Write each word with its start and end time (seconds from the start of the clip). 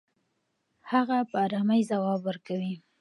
هغه 0.91 1.17
په 1.29 1.35
ارامۍ 1.45 1.81
ځواب 1.89 2.19
ورکوي. 2.25 2.73